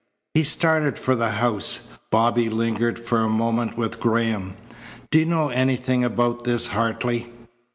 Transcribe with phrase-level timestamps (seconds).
[0.33, 1.87] He started for the house.
[2.09, 4.55] Bobby lingered for a moment with Graham.
[5.11, 7.29] "Do you know anything about this, Hartley?"